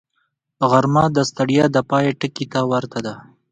[0.69, 3.13] غرمه د ستړیا د پای ټکي ته ورته ده